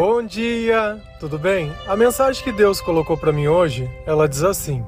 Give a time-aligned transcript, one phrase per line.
[0.00, 1.70] Bom dia, tudo bem?
[1.86, 4.82] A mensagem que Deus colocou para mim hoje, ela diz assim: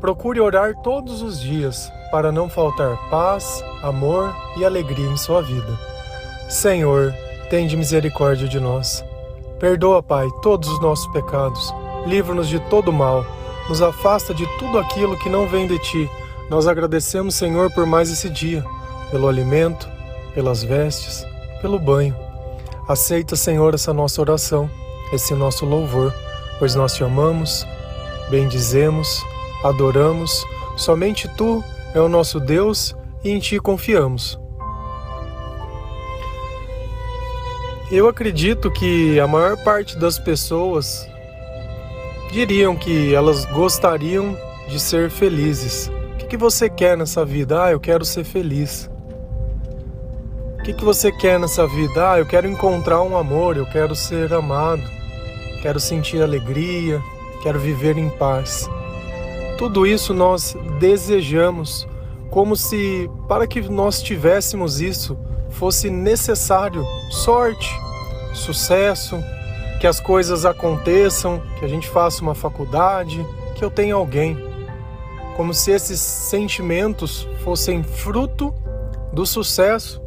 [0.00, 5.78] Procure orar todos os dias para não faltar paz, amor e alegria em sua vida.
[6.48, 7.14] Senhor,
[7.48, 9.04] tende misericórdia de nós.
[9.60, 11.72] Perdoa, Pai, todos os nossos pecados.
[12.04, 13.24] Livra-nos de todo mal.
[13.68, 16.10] Nos afasta de tudo aquilo que não vem de ti.
[16.48, 18.64] Nós agradecemos, Senhor, por mais esse dia,
[19.12, 19.88] pelo alimento,
[20.34, 21.24] pelas vestes,
[21.62, 22.29] pelo banho.
[22.90, 24.68] Aceita, Senhor, essa nossa oração,
[25.12, 26.12] esse nosso louvor,
[26.58, 27.64] pois nós te amamos,
[28.28, 29.24] bendizemos,
[29.62, 30.44] adoramos.
[30.76, 31.62] Somente tu
[31.94, 34.36] é o nosso Deus e em ti confiamos.
[37.92, 41.08] Eu acredito que a maior parte das pessoas
[42.32, 45.88] diriam que elas gostariam de ser felizes.
[46.14, 47.66] O que, você quer nessa vida?
[47.66, 48.90] Ah, eu quero ser feliz.
[50.70, 52.12] Que, que você quer nessa vida?
[52.12, 54.80] Ah, eu quero encontrar um amor, eu quero ser amado,
[55.62, 57.02] quero sentir alegria,
[57.42, 58.70] quero viver em paz.
[59.58, 61.88] Tudo isso nós desejamos,
[62.30, 65.18] como se para que nós tivéssemos isso
[65.50, 67.68] fosse necessário sorte,
[68.32, 69.18] sucesso,
[69.80, 74.38] que as coisas aconteçam, que a gente faça uma faculdade, que eu tenha alguém.
[75.36, 78.54] Como se esses sentimentos fossem fruto
[79.12, 80.00] do sucesso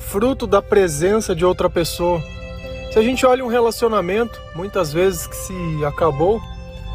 [0.00, 2.20] fruto da presença de outra pessoa.
[2.90, 6.40] Se a gente olha um relacionamento, muitas vezes que se acabou,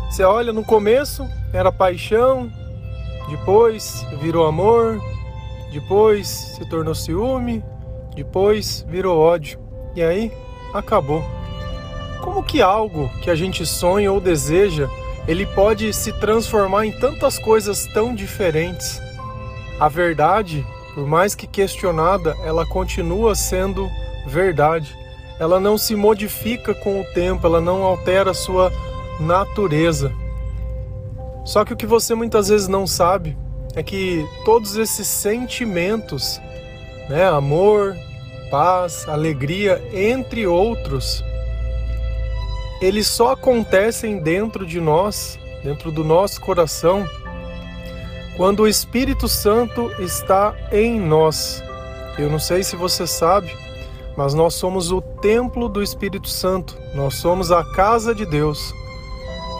[0.09, 2.51] você olha no começo era paixão,
[3.29, 4.99] depois virou amor,
[5.71, 7.63] depois se tornou ciúme,
[8.13, 9.59] depois virou ódio
[9.95, 10.33] e aí
[10.73, 11.23] acabou.
[12.21, 14.89] Como que algo que a gente sonha ou deseja,
[15.27, 19.01] ele pode se transformar em tantas coisas tão diferentes?
[19.79, 23.91] A verdade por mais que questionada, ela continua sendo
[24.25, 24.97] verdade.
[25.37, 28.71] Ela não se modifica com o tempo, ela não altera a sua
[29.19, 30.13] natureza.
[31.43, 33.37] Só que o que você muitas vezes não sabe
[33.75, 36.39] é que todos esses sentimentos,
[37.09, 37.93] né, amor,
[38.49, 41.21] paz, alegria, entre outros,
[42.81, 47.05] eles só acontecem dentro de nós, dentro do nosso coração,
[48.37, 51.63] quando o Espírito Santo está em nós.
[52.17, 53.51] Eu não sei se você sabe,
[54.17, 58.73] mas nós somos o templo do Espírito Santo, nós somos a casa de Deus.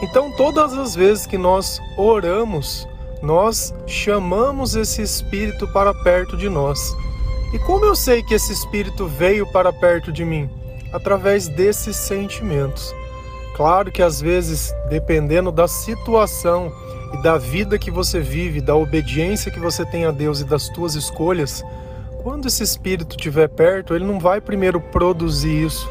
[0.02, 2.86] Então, todas as vezes que nós oramos,
[3.22, 6.94] nós chamamos esse Espírito para perto de nós.
[7.54, 10.50] E como eu sei que esse Espírito veio para perto de mim?
[10.92, 12.94] Através desses sentimentos.
[13.54, 16.70] Claro que às vezes, dependendo da situação,
[17.12, 20.68] e da vida que você vive, da obediência que você tem a Deus e das
[20.68, 21.64] tuas escolhas,
[22.22, 25.88] quando esse espírito estiver perto, ele não vai primeiro produzir isso.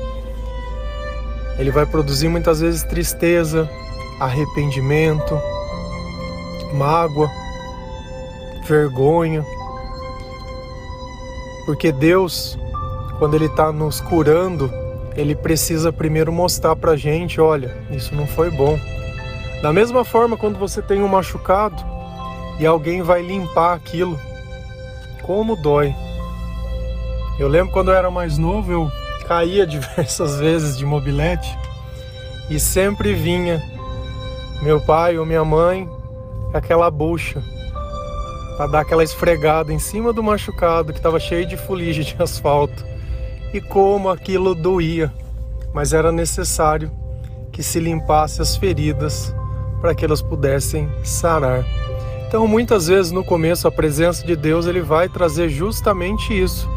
[1.57, 3.69] Ele vai produzir muitas vezes tristeza,
[4.19, 5.39] arrependimento,
[6.73, 7.31] mágoa,
[8.67, 9.45] vergonha.
[11.65, 12.59] Porque Deus,
[13.17, 14.69] quando Ele está nos curando,
[15.15, 18.77] Ele precisa primeiro mostrar para gente: olha, isso não foi bom
[19.61, 21.75] da mesma forma, quando você tem um machucado
[22.59, 24.19] e alguém vai limpar aquilo,
[25.23, 25.95] como dói.
[27.37, 28.91] Eu lembro quando eu era mais novo, eu
[29.27, 31.57] caía diversas vezes de mobilete
[32.49, 33.61] e sempre vinha
[34.61, 35.89] meu pai ou minha mãe
[36.53, 37.43] aquela bucha
[38.55, 42.85] para dar aquela esfregada em cima do machucado que estava cheio de fuligem de asfalto.
[43.53, 45.13] E como aquilo doía,
[45.73, 46.91] mas era necessário
[47.51, 49.33] que se limpasse as feridas
[49.85, 51.63] para que elas pudessem sarar.
[52.27, 56.67] Então, muitas vezes no começo, a presença de Deus ele vai trazer justamente isso.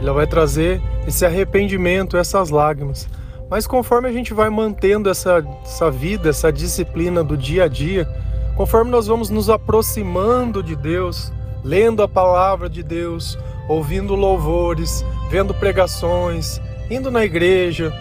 [0.00, 3.08] Ele vai trazer esse arrependimento, essas lágrimas.
[3.50, 8.08] Mas conforme a gente vai mantendo essa, essa vida, essa disciplina do dia a dia,
[8.54, 11.32] conforme nós vamos nos aproximando de Deus,
[11.64, 13.36] lendo a palavra de Deus,
[13.68, 17.92] ouvindo louvores, vendo pregações, indo na igreja,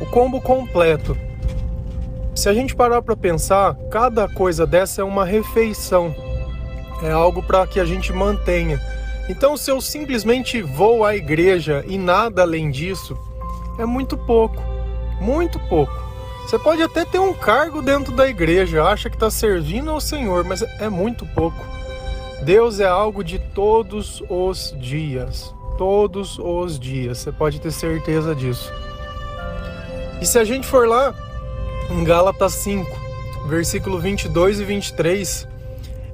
[0.00, 1.16] o combo completo
[2.34, 6.14] se a gente parar para pensar, cada coisa dessa é uma refeição,
[7.02, 8.80] é algo para que a gente mantenha.
[9.28, 13.16] Então, se eu simplesmente vou à igreja e nada além disso,
[13.78, 14.62] é muito pouco,
[15.20, 15.92] muito pouco.
[16.42, 20.44] Você pode até ter um cargo dentro da igreja, acha que está servindo ao Senhor,
[20.44, 21.64] mas é muito pouco.
[22.42, 28.70] Deus é algo de todos os dias, todos os dias, você pode ter certeza disso.
[30.20, 31.14] E se a gente for lá
[31.90, 32.90] em Gálatas 5,
[33.46, 35.48] versículo 22 e 23,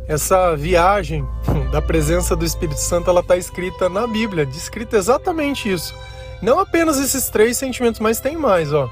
[0.09, 1.27] essa viagem
[1.71, 5.95] da presença do Espírito Santo ela está escrita na Bíblia, descrita exatamente isso.
[6.43, 8.89] Não apenas esses três sentimentos, mas tem mais, ó.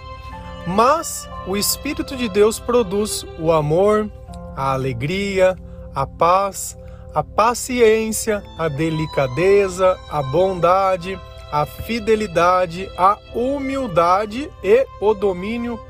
[0.66, 4.10] Mas o Espírito de Deus produz o amor,
[4.54, 5.56] a alegria,
[5.94, 6.76] a paz,
[7.14, 11.18] a paciência, a delicadeza, a bondade,
[11.50, 15.80] a fidelidade, a humildade e o domínio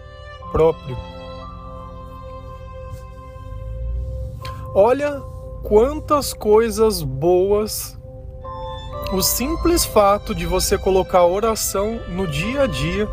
[0.51, 0.97] próprio.
[4.75, 5.21] Olha
[5.63, 7.99] quantas coisas boas
[9.13, 13.09] o simples fato de você colocar oração no dia a dia.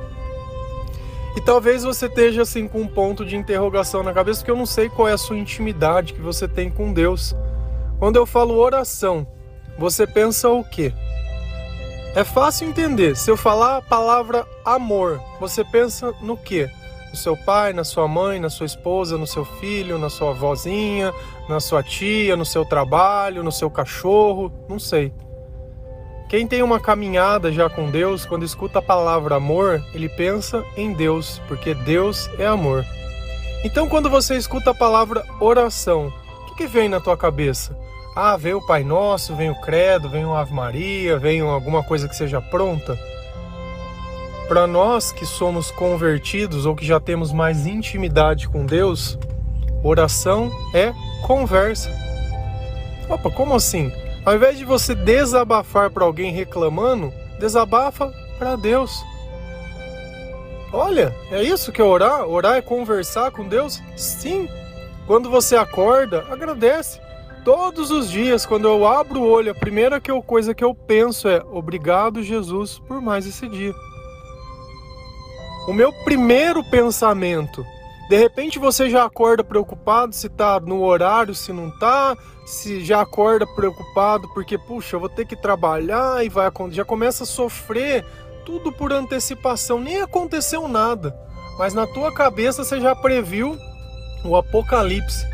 [1.35, 4.65] E talvez você esteja assim com um ponto de interrogação na cabeça, porque eu não
[4.65, 7.35] sei qual é a sua intimidade que você tem com Deus.
[7.97, 9.25] Quando eu falo oração,
[9.77, 10.93] você pensa o quê?
[12.13, 13.15] É fácil entender.
[13.15, 16.69] Se eu falar a palavra amor, você pensa no quê?
[17.15, 21.13] No seu pai, na sua mãe, na sua esposa, no seu filho, na sua vozinha,
[21.47, 25.13] na sua tia, no seu trabalho, no seu cachorro, não sei.
[26.27, 30.91] Quem tem uma caminhada já com Deus, quando escuta a palavra amor, ele pensa em
[30.91, 32.83] Deus, porque Deus é amor.
[33.63, 37.79] Então, quando você escuta a palavra oração, o que, que vem na tua cabeça?
[38.13, 42.09] Ah, vem o Pai Nosso, vem o Credo, vem o Ave Maria, vem alguma coisa
[42.09, 42.99] que seja pronta?
[44.47, 49.17] Para nós que somos convertidos ou que já temos mais intimidade com Deus,
[49.83, 50.93] oração é
[51.25, 51.89] conversa.
[53.09, 53.91] Opa, como assim?
[54.23, 59.03] Ao invés de você desabafar para alguém reclamando, desabafa para Deus.
[60.71, 62.27] Olha, é isso que é orar?
[62.27, 63.81] Orar é conversar com Deus?
[63.97, 64.47] Sim.
[65.07, 67.01] Quando você acorda, agradece.
[67.43, 71.41] Todos os dias, quando eu abro o olho, a primeira coisa que eu penso é:
[71.51, 73.73] obrigado, Jesus, por mais esse dia.
[75.67, 77.65] O meu primeiro pensamento.
[78.07, 82.15] De repente você já acorda preocupado se tá no horário, se não tá,
[82.45, 87.23] se já acorda preocupado porque, puxa, eu vou ter que trabalhar e vai já começa
[87.23, 88.05] a sofrer
[88.45, 91.17] tudo por antecipação, nem aconteceu nada,
[91.57, 93.57] mas na tua cabeça você já previu
[94.23, 95.25] o apocalipse.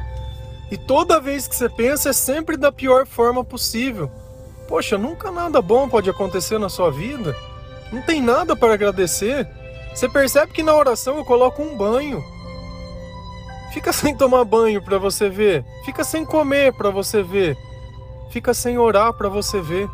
[0.72, 4.10] E toda vez que você pensa é sempre da pior forma possível.
[4.70, 7.36] Poxa, nunca nada bom pode acontecer na sua vida.
[7.92, 9.46] Não tem nada para agradecer.
[9.94, 12.24] Você percebe que na oração eu coloco um banho.
[13.74, 15.66] Fica sem tomar banho para você ver.
[15.86, 17.58] Fica sem comer para você ver.
[18.30, 19.90] Fica sem orar para você ver.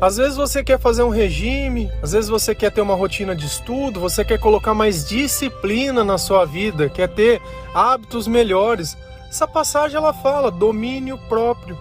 [0.00, 3.46] Às vezes você quer fazer um regime, às vezes você quer ter uma rotina de
[3.46, 7.42] estudo, você quer colocar mais disciplina na sua vida, quer ter
[7.74, 8.96] hábitos melhores.
[9.28, 11.76] Essa passagem ela fala domínio próprio.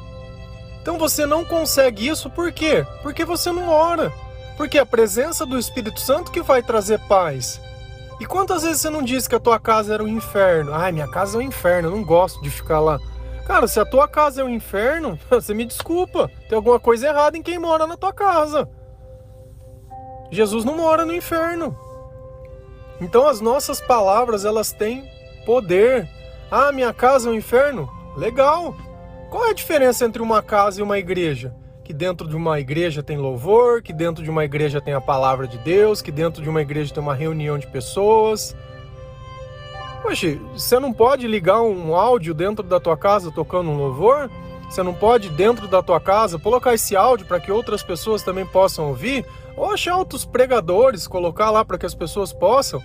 [0.81, 2.83] Então você não consegue isso por quê?
[3.03, 4.12] Porque você não ora.
[4.57, 7.62] Porque é a presença do Espírito Santo que vai trazer paz.
[8.19, 10.74] E quantas vezes você não disse que a tua casa era um inferno?
[10.74, 13.00] Ai, minha casa é um inferno, eu não gosto de ficar lá.
[13.45, 16.30] Cara, se a tua casa é um inferno, você me desculpa.
[16.50, 18.68] Tem alguma coisa errada em quem mora na tua casa.
[20.31, 21.77] Jesus não mora no inferno.
[23.00, 25.07] Então as nossas palavras, elas têm
[25.45, 26.10] poder.
[26.50, 27.88] Ah, minha casa é um inferno?
[28.18, 28.75] Legal.
[29.30, 31.56] Qual é a diferença entre uma casa e uma igreja?
[31.88, 35.48] Que dentro de uma igreja tem louvor, que dentro de uma igreja tem a palavra
[35.48, 38.56] de Deus, que dentro de uma igreja tem uma reunião de pessoas,
[40.01, 44.30] Poxa, você não pode ligar um áudio dentro da tua casa tocando um louvor?
[44.69, 48.45] Você não pode, dentro da tua casa, colocar esse áudio para que outras pessoas também
[48.45, 49.25] possam ouvir?
[49.56, 52.82] Ou achar outros pregadores, colocar lá para que as pessoas possam?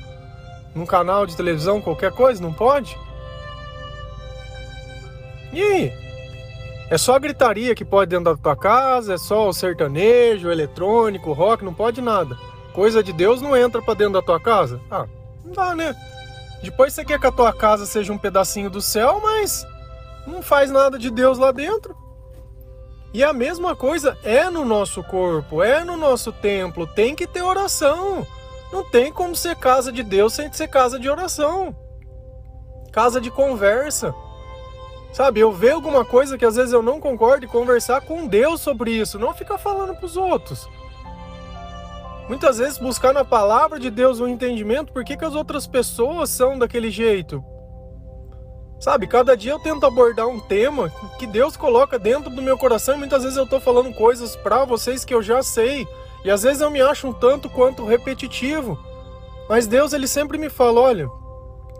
[0.74, 2.42] Num canal de televisão, qualquer coisa?
[2.42, 2.96] Não pode?
[5.52, 5.92] E aí?
[6.92, 9.14] É só a gritaria que pode dentro da tua casa?
[9.14, 11.64] É só o sertanejo, o eletrônico, o rock?
[11.64, 12.36] Não pode nada.
[12.74, 14.78] Coisa de Deus não entra para dentro da tua casa?
[14.90, 15.06] Ah,
[15.42, 15.96] não dá, né?
[16.62, 19.66] Depois você quer que a tua casa seja um pedacinho do céu, mas
[20.26, 21.96] não faz nada de Deus lá dentro.
[23.14, 27.40] E a mesma coisa é no nosso corpo, é no nosso templo, tem que ter
[27.40, 28.26] oração.
[28.70, 31.74] Não tem como ser casa de Deus sem ser casa de oração.
[32.92, 34.14] Casa de conversa.
[35.12, 38.62] Sabe, eu ver alguma coisa que às vezes eu não concordo e conversar com Deus
[38.62, 40.66] sobre isso, não ficar falando para os outros.
[42.28, 45.66] Muitas vezes buscar na palavra de Deus o um entendimento por que, que as outras
[45.66, 47.44] pessoas são daquele jeito.
[48.80, 52.94] Sabe, cada dia eu tento abordar um tema que Deus coloca dentro do meu coração
[52.94, 55.86] e muitas vezes eu tô falando coisas para vocês que eu já sei.
[56.24, 58.78] E às vezes eu me acho um tanto quanto repetitivo.
[59.48, 61.08] Mas Deus, ele sempre me fala, olha,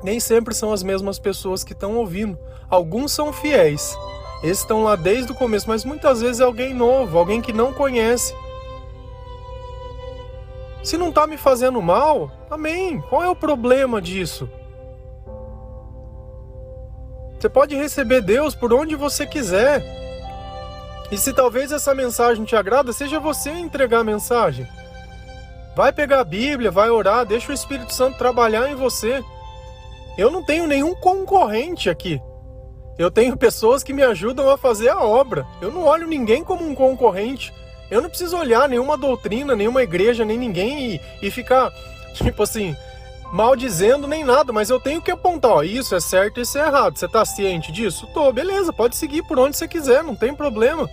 [0.02, 2.38] nem sempre são as mesmas pessoas que estão ouvindo.
[2.68, 3.96] Alguns são fiéis.
[4.42, 7.72] Esses estão lá desde o começo, mas muitas vezes é alguém novo, alguém que não
[7.72, 8.34] conhece.
[10.82, 13.00] Se não está me fazendo mal, amém.
[13.08, 14.48] Qual é o problema disso?
[17.38, 19.82] Você pode receber Deus por onde você quiser.
[21.10, 24.66] E se talvez essa mensagem te agrada, seja você entregar a mensagem.
[25.76, 29.22] Vai pegar a Bíblia, vai orar, deixa o Espírito Santo trabalhar em você.
[30.16, 32.20] Eu não tenho nenhum concorrente aqui.
[32.98, 35.46] Eu tenho pessoas que me ajudam a fazer a obra.
[35.60, 37.52] Eu não olho ninguém como um concorrente.
[37.90, 41.70] Eu não preciso olhar nenhuma doutrina, nenhuma igreja, nem ninguém e, e ficar,
[42.14, 42.74] tipo assim,
[43.32, 46.66] mal dizendo nem nada, mas eu tenho que apontar, ó, isso é certo, isso é
[46.66, 46.98] errado.
[46.98, 48.06] Você tá ciente disso?
[48.12, 50.88] Tô, beleza, pode seguir por onde você quiser, não tem problema.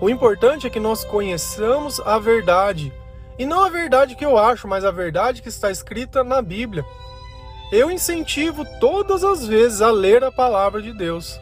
[0.00, 2.92] O importante é que nós conheçamos a verdade.
[3.38, 6.84] E não a verdade que eu acho, mas a verdade que está escrita na Bíblia.
[7.72, 11.40] Eu incentivo todas as vezes a ler a palavra de Deus.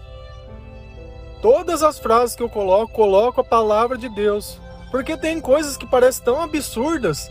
[1.40, 4.60] Todas as frases que eu coloco, coloco a palavra de Deus.
[4.90, 7.30] Porque tem coisas que parecem tão absurdas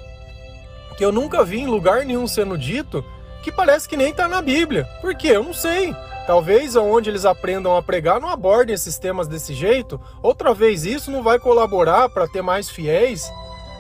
[0.98, 3.04] que eu nunca vi em lugar nenhum sendo dito
[3.44, 4.88] que parece que nem está na Bíblia.
[5.00, 5.30] Por quê?
[5.30, 5.96] Eu não sei.
[6.28, 10.00] Talvez onde eles aprendam a pregar não abordem esses temas desse jeito.
[10.22, 13.32] Outra vez isso não vai colaborar para ter mais fiéis.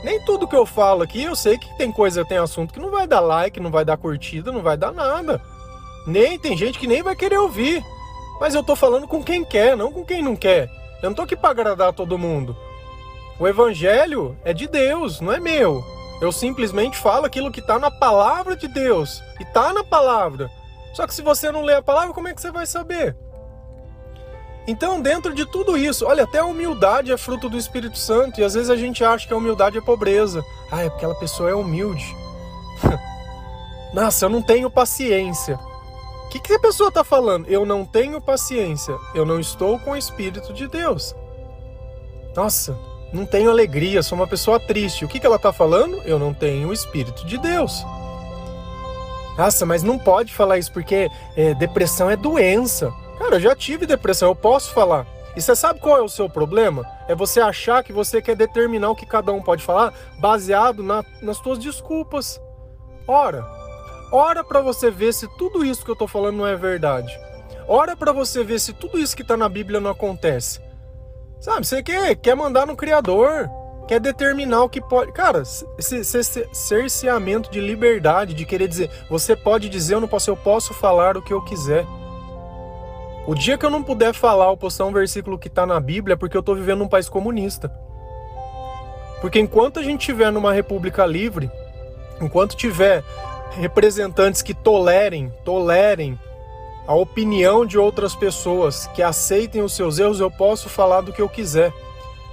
[0.03, 2.89] Nem tudo que eu falo aqui, eu sei que tem coisa, tem assunto que não
[2.89, 5.41] vai dar like, não vai dar curtida, não vai dar nada.
[6.07, 7.83] Nem tem gente que nem vai querer ouvir.
[8.39, 10.67] Mas eu tô falando com quem quer, não com quem não quer.
[11.01, 12.57] Eu não tô aqui para agradar todo mundo.
[13.39, 15.83] O evangelho é de Deus, não é meu.
[16.21, 19.21] Eu simplesmente falo aquilo que está na palavra de Deus.
[19.39, 20.49] E está na palavra.
[20.93, 23.15] Só que se você não lê a palavra, como é que você vai saber?
[24.67, 28.39] Então, dentro de tudo isso, olha, até a humildade é fruto do Espírito Santo.
[28.39, 30.43] E às vezes a gente acha que a humildade é pobreza.
[30.71, 32.15] Ah, é porque aquela pessoa é humilde.
[33.93, 35.59] Nossa, eu não tenho paciência.
[36.25, 37.47] O que, que a pessoa está falando?
[37.47, 38.95] Eu não tenho paciência.
[39.13, 41.13] Eu não estou com o Espírito de Deus.
[42.35, 42.77] Nossa,
[43.11, 45.03] não tenho alegria, sou uma pessoa triste.
[45.03, 46.01] O que, que ela está falando?
[46.05, 47.85] Eu não tenho o Espírito de Deus.
[49.37, 52.93] Nossa, mas não pode falar isso porque é, depressão é doença.
[53.21, 55.05] Cara, eu já tive depressão, eu posso falar.
[55.35, 56.83] E você sabe qual é o seu problema?
[57.07, 61.05] É você achar que você quer determinar o que cada um pode falar baseado na,
[61.21, 62.41] nas suas desculpas.
[63.07, 63.45] Ora,
[64.11, 67.15] ora para você ver se tudo isso que eu tô falando não é verdade.
[67.67, 70.59] Ora para você ver se tudo isso que tá na Bíblia não acontece.
[71.39, 73.47] Sabe, você quer, quer mandar no Criador,
[73.87, 75.11] quer determinar o que pode.
[75.11, 75.43] Cara,
[75.77, 80.37] esse, esse cerceamento de liberdade, de querer dizer, você pode dizer, eu não posso, eu
[80.37, 81.85] posso falar o que eu quiser.
[83.27, 86.13] O dia que eu não puder falar ou postar um versículo que está na Bíblia
[86.13, 87.71] é porque eu estou vivendo num país comunista.
[89.21, 91.51] Porque enquanto a gente tiver numa república livre,
[92.19, 93.03] enquanto tiver
[93.51, 96.19] representantes que tolerem, tolerem
[96.87, 101.21] a opinião de outras pessoas, que aceitem os seus erros, eu posso falar do que
[101.21, 101.71] eu quiser.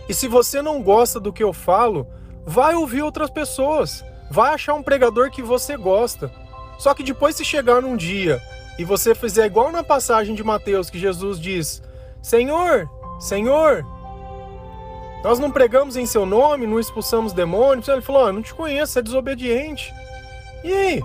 [0.08, 2.06] E se você não gosta do que eu falo,
[2.46, 4.02] vai ouvir outras pessoas.
[4.30, 6.32] Vai achar um pregador que você gosta.
[6.78, 8.40] Só que depois, se chegar num dia
[8.78, 11.82] e você fizer igual na passagem de Mateus, que Jesus diz:
[12.22, 13.84] Senhor, Senhor,
[15.22, 17.88] nós não pregamos em seu nome, não expulsamos demônios.
[17.88, 19.92] Ele falou: oh, não te conheço, é desobediente.
[20.62, 21.02] E aí?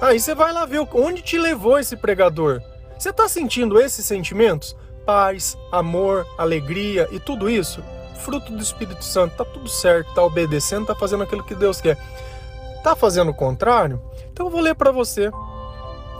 [0.00, 2.60] Aí você vai lá ver onde te levou esse pregador.
[2.98, 4.76] Você está sentindo esses sentimentos?
[5.06, 7.82] Paz, amor, alegria e tudo isso?
[8.16, 11.98] Fruto do Espírito Santo, tá tudo certo, tá obedecendo, tá fazendo aquilo que Deus quer.
[12.82, 14.00] Tá fazendo o contrário?
[14.32, 15.30] Então eu vou ler para você,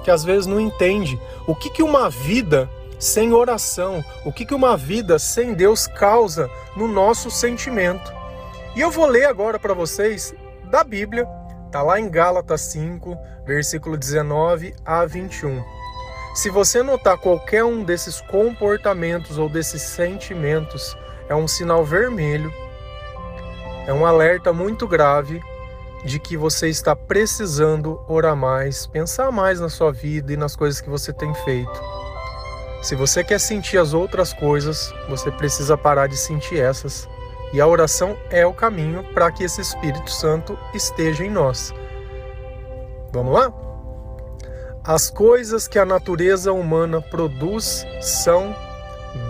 [0.05, 2.69] que às vezes não entende o que, que uma vida
[2.99, 8.13] sem oração, o que, que uma vida sem Deus causa no nosso sentimento.
[8.77, 10.35] E eu vou ler agora para vocês
[10.71, 11.27] da Bíblia,
[11.73, 15.63] tá lá em Gálatas 5, versículo 19 a 21.
[16.35, 20.97] Se você notar qualquer um desses comportamentos ou desses sentimentos,
[21.29, 22.53] é um sinal vermelho,
[23.87, 25.41] é um alerta muito grave
[26.05, 30.81] de que você está precisando orar mais, pensar mais na sua vida e nas coisas
[30.81, 31.83] que você tem feito.
[32.83, 37.09] Se você quer sentir as outras coisas, você precisa parar de sentir essas.
[37.55, 41.73] E a oração é o caminho para que esse Espírito Santo esteja em nós.
[43.11, 43.53] Vamos lá?
[44.85, 48.55] As coisas que a natureza humana produz são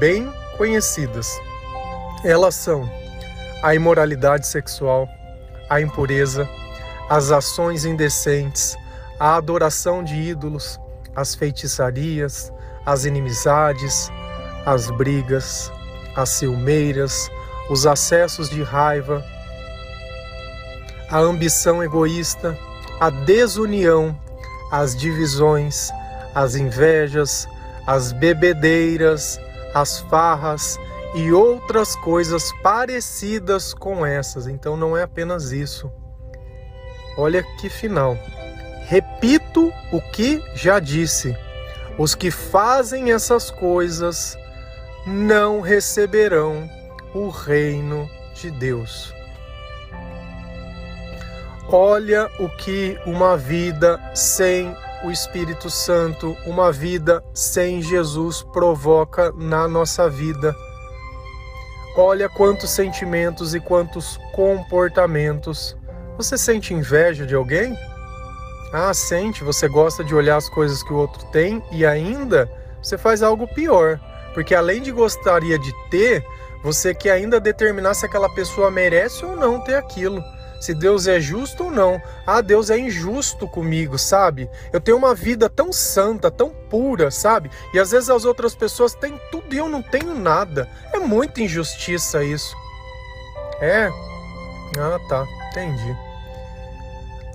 [0.00, 1.30] bem conhecidas.
[2.24, 2.90] Elas são
[3.62, 5.08] a imoralidade sexual,
[5.70, 6.48] a impureza,
[7.08, 8.76] as ações indecentes,
[9.18, 10.78] a adoração de ídolos,
[11.14, 12.52] as feitiçarias,
[12.84, 14.10] as inimizades,
[14.66, 15.72] as brigas,
[16.16, 17.30] as ciumeiras,
[17.70, 19.24] os acessos de raiva,
[21.10, 22.58] a ambição egoísta,
[23.00, 24.18] a desunião
[24.74, 25.90] as divisões,
[26.34, 27.46] as invejas,
[27.86, 29.38] as bebedeiras,
[29.72, 30.80] as farras
[31.14, 34.48] e outras coisas parecidas com essas.
[34.48, 35.92] Então não é apenas isso.
[37.16, 38.18] Olha que final.
[38.86, 41.36] Repito o que já disse:
[41.98, 44.36] os que fazem essas coisas
[45.06, 46.68] não receberão
[47.14, 49.14] o reino de Deus.
[51.68, 59.68] Olha o que uma vida sem o Espírito Santo, uma vida sem Jesus provoca na
[59.68, 60.54] nossa vida.
[61.96, 65.76] Olha quantos sentimentos e quantos comportamentos.
[66.16, 67.76] Você sente inveja de alguém?
[68.72, 72.50] Ah, sente, você gosta de olhar as coisas que o outro tem e ainda
[72.82, 74.00] você faz algo pior,
[74.34, 76.24] porque além de gostaria de ter,
[76.62, 80.22] você quer ainda determinar se aquela pessoa merece ou não ter aquilo
[80.64, 82.00] se Deus é justo ou não.
[82.26, 84.48] Ah, Deus é injusto comigo, sabe?
[84.72, 87.50] Eu tenho uma vida tão santa, tão pura, sabe?
[87.74, 90.66] E às vezes as outras pessoas têm tudo e eu não tenho nada.
[90.90, 92.56] É muita injustiça isso.
[93.60, 93.90] É?
[94.78, 95.26] Ah, tá.
[95.50, 95.94] Entendi.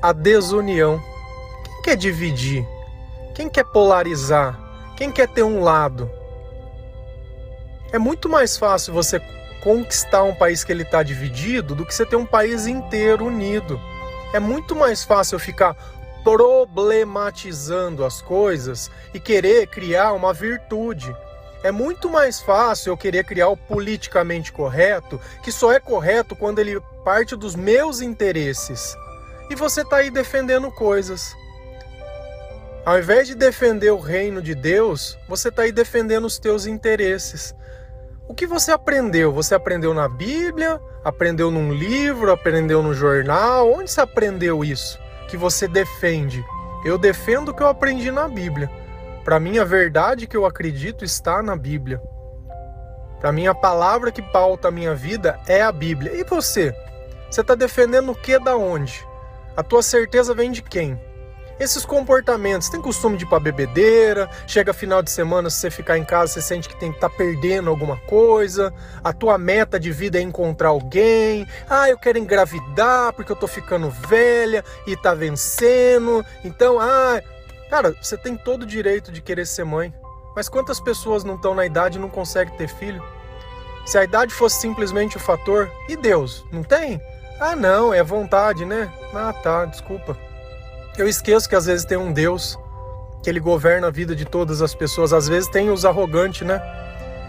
[0.02, 1.04] A desunião.
[1.66, 2.66] Quem quer dividir?
[3.36, 4.58] Quem quer polarizar?
[4.96, 6.10] Quem quer ter um lado?
[7.92, 9.20] É muito mais fácil você
[9.62, 13.78] conquistar um país que ele está dividido do que você ter um país inteiro unido.
[14.34, 15.76] É muito mais fácil ficar
[16.24, 21.14] problematizando as coisas e querer criar uma virtude.
[21.62, 26.60] É muito mais fácil eu querer criar o politicamente correto, que só é correto quando
[26.60, 28.96] ele parte dos meus interesses.
[29.50, 31.36] E você está aí defendendo coisas.
[32.86, 37.54] Ao invés de defender o reino de Deus, você está aí defendendo os teus interesses.
[38.28, 39.34] O que você aprendeu?
[39.34, 40.80] Você aprendeu na Bíblia?
[41.04, 42.32] Aprendeu num livro?
[42.32, 43.72] Aprendeu no jornal?
[43.72, 45.00] Onde você aprendeu isso?
[45.28, 46.46] Que você defende?
[46.86, 48.70] Eu defendo o que eu aprendi na Bíblia.
[49.26, 52.02] Para mim, a verdade que eu acredito está na Bíblia.
[53.20, 56.14] Para mim, a palavra que pauta a minha vida é a Bíblia.
[56.14, 56.74] E você?
[57.30, 59.09] Você está defendendo o que da onde?
[59.60, 60.98] A tua certeza vem de quem?
[61.60, 65.98] Esses comportamentos, tem costume de ir pra bebedeira, chega final de semana, se você ficar
[65.98, 68.74] em casa, você sente que tem que estar tá perdendo alguma coisa,
[69.04, 73.48] a tua meta de vida é encontrar alguém, ah, eu quero engravidar porque eu tô
[73.48, 77.22] ficando velha e tá vencendo, então, ah,
[77.70, 79.94] cara, você tem todo o direito de querer ser mãe,
[80.38, 83.04] mas quantas pessoas não estão na idade e não conseguem ter filho?
[83.86, 87.02] Se a idade fosse simplesmente o fator, e Deus, não tem?
[87.40, 88.92] Ah, não, é vontade, né?
[89.14, 90.18] Ah, tá, desculpa.
[90.98, 92.60] Eu esqueço que às vezes tem um Deus
[93.24, 95.14] que ele governa a vida de todas as pessoas.
[95.14, 96.62] Às vezes tem os arrogantes, né?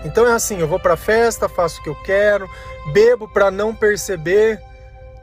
[0.04, 2.48] Então é assim, eu vou para festa, faço o que eu quero,
[2.92, 4.60] bebo para não perceber,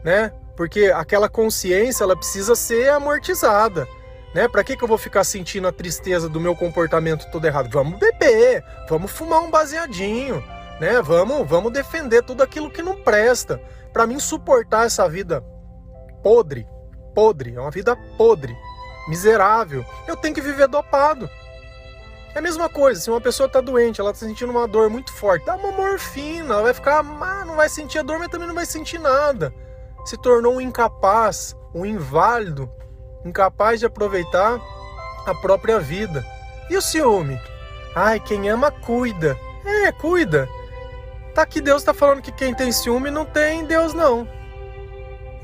[0.03, 0.31] né?
[0.55, 3.87] Porque aquela consciência ela precisa ser amortizada,
[4.33, 4.47] né?
[4.47, 7.69] Para que que eu vou ficar sentindo a tristeza do meu comportamento todo errado?
[7.71, 10.43] Vamos beber, vamos fumar um baseadinho,
[10.79, 11.01] né?
[11.01, 13.61] Vamos, vamos defender tudo aquilo que não presta.
[13.91, 15.43] Para mim suportar essa vida
[16.21, 16.67] podre,
[17.15, 18.55] podre, é uma vida podre,
[19.07, 19.85] miserável.
[20.07, 21.29] Eu tenho que viver dopado.
[22.35, 25.11] É a mesma coisa, se uma pessoa está doente, ela está sentindo uma dor muito
[25.11, 28.47] forte, dá uma morfina, ela vai ficar, ah, não vai sentir a dor, mas também
[28.47, 29.51] não vai sentir nada.
[30.05, 32.69] Se tornou um incapaz, um inválido,
[33.25, 34.59] incapaz de aproveitar
[35.25, 36.23] a própria vida.
[36.69, 37.39] E o ciúme?
[37.95, 39.35] Ai, quem ama cuida.
[39.65, 40.47] É, cuida.
[41.37, 44.27] Tá aqui Deus está falando que quem tem ciúme não tem Deus não.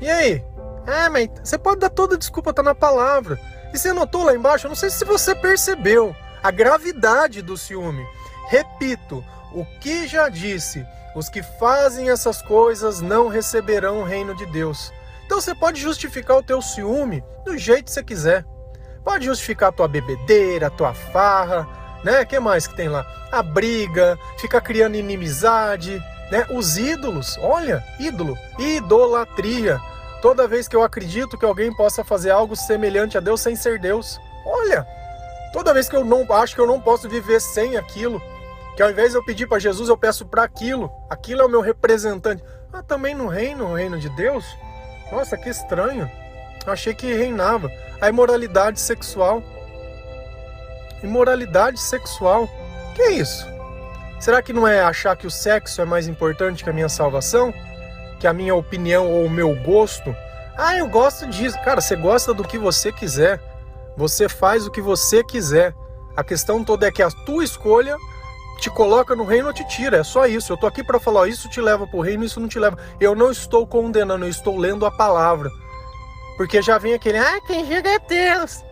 [0.00, 0.44] E aí?
[0.88, 3.38] É, mas você pode dar toda desculpa, tá na palavra.
[3.72, 8.04] E você notou lá embaixo, eu não sei se você percebeu a gravidade do ciúme.
[8.48, 14.46] Repito, o que já disse, os que fazem essas coisas não receberão o reino de
[14.46, 14.92] Deus.
[15.24, 18.44] Então você pode justificar o teu ciúme do jeito que você quiser.
[19.04, 21.68] Pode justificar a tua bebedeira, a tua farra,
[22.04, 22.24] né?
[22.24, 23.04] que mais que tem lá?
[23.32, 26.46] A briga, ficar criando inimizade, né?
[26.50, 29.80] Os ídolos, olha, ídolo, idolatria.
[30.22, 33.78] Toda vez que eu acredito que alguém possa fazer algo semelhante a Deus sem ser
[33.78, 34.86] Deus, olha,
[35.52, 38.22] toda vez que eu não acho que eu não posso viver sem aquilo,
[38.76, 41.48] que ao invés de eu pedir para Jesus, eu peço para aquilo, aquilo é o
[41.48, 42.42] meu representante.
[42.72, 44.44] Ah, também no reino, no reino de Deus?
[45.12, 46.10] Nossa, que estranho.
[46.66, 49.42] achei que reinava a imoralidade sexual.
[51.04, 52.48] Imoralidade sexual.
[52.94, 53.46] Que é isso?
[54.18, 57.52] Será que não é achar que o sexo é mais importante que a minha salvação?
[58.24, 60.16] que a minha opinião ou o meu gosto.
[60.56, 61.60] Ah, eu gosto disso.
[61.62, 63.38] Cara, você gosta do que você quiser.
[63.98, 65.74] Você faz o que você quiser.
[66.16, 67.96] A questão toda é que a tua escolha
[68.60, 69.98] te coloca no reino ou te tira.
[69.98, 70.50] É só isso.
[70.50, 72.78] Eu tô aqui para falar, isso te leva pro reino, isso não te leva.
[72.98, 75.50] Eu não estou condenando, eu estou lendo a palavra.
[76.38, 78.64] Porque já vem aquele, ah, quem chega é Deus.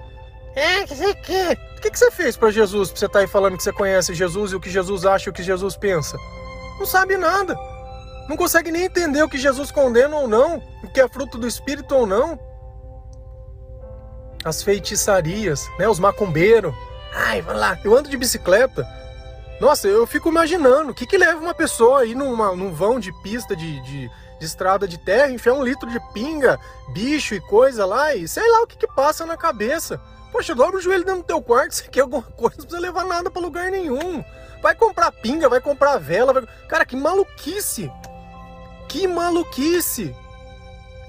[0.55, 1.72] É, que você quer.
[1.83, 4.15] Que, que você fez para Jesus pra você estar tá aí falando que você conhece
[4.15, 6.17] Jesus e o que Jesus acha e o que Jesus pensa?
[6.79, 7.59] Não sabe nada.
[8.29, 11.47] Não consegue nem entender o que Jesus condena ou não, o que é fruto do
[11.47, 12.39] Espírito ou não.
[14.45, 15.89] As feitiçarias, né?
[15.89, 16.73] Os macumbeiros.
[17.13, 17.79] Ai, vai lá.
[17.83, 18.87] Eu ando de bicicleta.
[19.61, 23.13] Nossa, eu fico imaginando o que, que leva uma pessoa aí numa, num vão de
[23.23, 26.61] pista de, de, de, estrada de terra, enfiar um litro de pinga,
[26.93, 30.01] bicho e coisa lá, e sei lá o que, que passa na cabeça.
[30.33, 33.05] Poxa, dobra o joelho dentro do teu quarto, você quer alguma coisa, não precisa levar
[33.05, 34.25] nada para lugar nenhum.
[34.63, 36.45] Vai comprar pinga, vai comprar vela, vai...
[36.67, 37.93] Cara, que maluquice!
[38.89, 40.17] Que maluquice!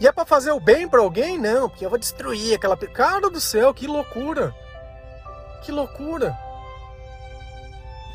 [0.01, 1.37] E é para fazer o bem para alguém?
[1.37, 2.75] Não, porque eu vou destruir aquela.
[2.75, 4.53] Cara do céu, que loucura!
[5.61, 6.37] Que loucura!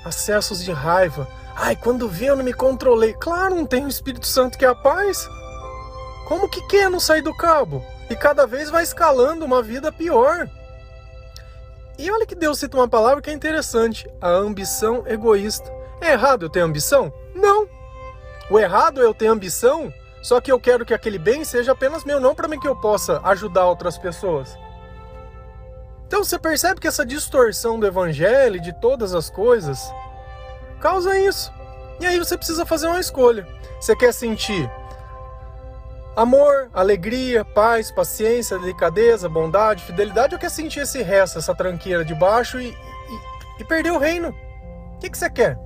[0.05, 1.27] Acessos de raiva.
[1.57, 3.15] Ai, quando vi eu não me controlei.
[3.15, 5.27] Claro, não tem o Espírito Santo que é a paz.
[6.27, 7.83] Como que quer não sair do cabo?
[8.11, 10.49] E cada vez vai escalando uma vida pior.
[11.99, 15.71] E olha que Deus cita uma palavra que é interessante: a ambição egoísta.
[16.01, 17.13] É errado eu ter ambição?
[17.35, 17.69] Não.
[18.51, 22.05] O errado é eu ter ambição, só que eu quero que aquele bem seja apenas
[22.05, 24.57] meu, não para mim que eu possa ajudar outras pessoas.
[26.07, 29.93] Então você percebe que essa distorção do evangelho, de todas as coisas,
[30.81, 31.53] causa isso.
[32.01, 33.47] E aí você precisa fazer uma escolha.
[33.81, 34.71] Você quer sentir
[36.17, 42.15] amor, alegria, paz, paciência, delicadeza, bondade, fidelidade, ou quer sentir esse resto, essa tranqueira de
[42.15, 44.31] baixo e, e, e perder o reino?
[44.95, 45.59] O que, que você quer?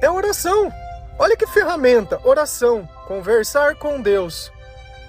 [0.00, 0.72] É oração.
[1.18, 4.52] Olha que ferramenta, oração, conversar com Deus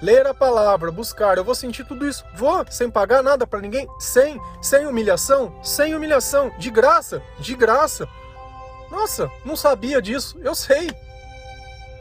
[0.04, 2.24] ler a palavra, buscar, eu vou sentir tudo isso.
[2.34, 8.06] Vou, sem pagar nada para ninguém, sem, sem humilhação, sem humilhação, de graça, de graça.
[8.90, 10.38] Nossa, não sabia disso.
[10.42, 10.90] Eu sei.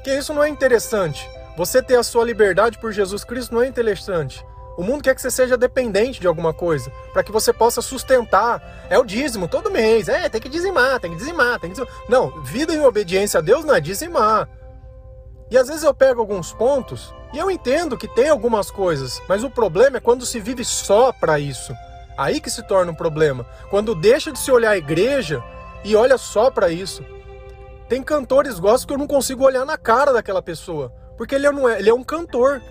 [0.04, 1.30] Que isso não é interessante.
[1.56, 4.44] Você ter a sua liberdade por Jesus Cristo não é interessante.
[4.76, 8.88] O mundo quer que você seja dependente de alguma coisa, para que você possa sustentar.
[8.90, 10.10] É o dízimo todo mês.
[10.10, 11.94] É, tem que dizimar, tem que dizimar, tem que dizimar.
[12.10, 14.50] Não, vida em obediência a Deus não é dizimar.
[15.52, 19.44] E às vezes eu pego alguns pontos e eu entendo que tem algumas coisas, mas
[19.44, 21.72] o problema é quando se vive só para isso.
[22.18, 23.46] Aí que se torna um problema.
[23.70, 25.44] Quando deixa de se olhar a igreja
[25.84, 27.06] e olha só para isso.
[27.88, 31.68] Tem cantores gospel que eu não consigo olhar na cara daquela pessoa, porque ele não
[31.68, 32.62] é, ele é um cantor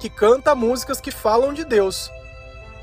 [0.00, 2.10] que canta músicas que falam de Deus.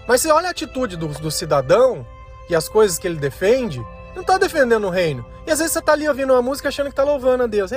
[0.08, 2.06] Mas você olha a atitude do, do cidadão
[2.50, 5.26] e as coisas que ele defende, não está defendendo o reino.
[5.46, 7.72] E às vezes você está ali ouvindo uma música achando que está louvando a Deus.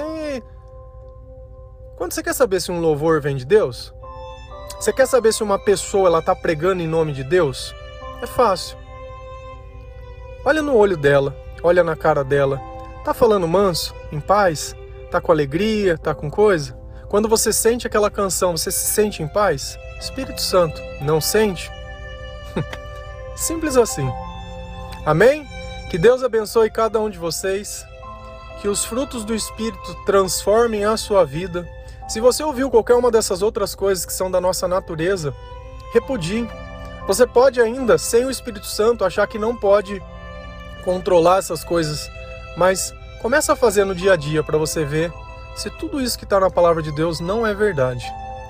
[1.97, 3.93] Quando você quer saber se um louvor vem de Deus,
[4.79, 7.75] você quer saber se uma pessoa ela está pregando em nome de Deus?
[8.23, 8.79] É fácil.
[10.45, 12.61] Olha no olho dela, olha na cara dela.
[13.05, 14.75] Tá falando manso, em paz?
[15.11, 16.79] Tá com alegria, tá com coisa?
[17.09, 19.79] Quando você sente aquela canção, você se sente em paz?
[19.99, 21.71] Espírito Santo, não sente?
[23.35, 24.09] Simples assim.
[25.05, 25.47] Amém?
[25.91, 27.85] Que Deus abençoe cada um de vocês.
[28.61, 31.67] Que os frutos do Espírito transformem a sua vida
[32.11, 35.33] se você ouviu qualquer uma dessas outras coisas que são da nossa natureza,
[35.93, 36.45] repudie.
[37.07, 40.03] Você pode ainda, sem o Espírito Santo, achar que não pode
[40.85, 42.11] controlar essas coisas,
[42.57, 45.13] mas começa a fazer no dia a dia para você ver
[45.55, 48.05] se tudo isso que está na palavra de Deus não é verdade.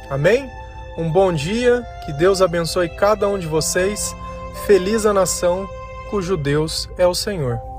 [0.09, 0.49] Amém?
[0.97, 4.15] Um bom dia, que Deus abençoe cada um de vocês.
[4.67, 5.69] Feliz a nação
[6.11, 7.70] cujo Deus é o Senhor.